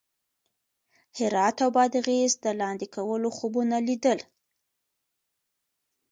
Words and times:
هرات 1.17 1.57
او 1.63 1.69
بادغیس 1.77 2.33
د 2.43 2.47
لاندې 2.59 2.85
کولو 2.95 3.29
خوبونه 3.37 3.75
لیدل. 3.87 4.19